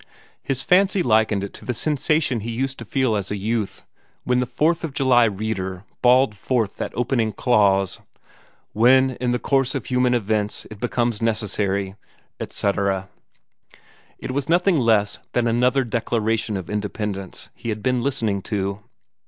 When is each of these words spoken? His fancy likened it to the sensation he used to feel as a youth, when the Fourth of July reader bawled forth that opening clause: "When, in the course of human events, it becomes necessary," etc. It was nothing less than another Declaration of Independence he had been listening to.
His 0.41 0.63
fancy 0.63 1.03
likened 1.03 1.43
it 1.43 1.53
to 1.53 1.63
the 1.63 1.75
sensation 1.75 2.39
he 2.39 2.49
used 2.49 2.79
to 2.79 2.85
feel 2.85 3.15
as 3.15 3.29
a 3.29 3.35
youth, 3.35 3.85
when 4.23 4.39
the 4.39 4.47
Fourth 4.47 4.83
of 4.83 4.95
July 4.95 5.25
reader 5.25 5.83
bawled 6.01 6.33
forth 6.33 6.77
that 6.77 6.91
opening 6.95 7.31
clause: 7.31 7.99
"When, 8.73 9.11
in 9.21 9.29
the 9.29 9.37
course 9.37 9.75
of 9.75 9.85
human 9.85 10.15
events, 10.15 10.65
it 10.71 10.79
becomes 10.79 11.21
necessary," 11.21 11.93
etc. 12.39 13.09
It 14.17 14.31
was 14.31 14.49
nothing 14.49 14.79
less 14.79 15.19
than 15.33 15.45
another 15.45 15.83
Declaration 15.83 16.57
of 16.57 16.67
Independence 16.67 17.51
he 17.53 17.69
had 17.69 17.83
been 17.83 18.01
listening 18.01 18.41
to. 18.41 18.79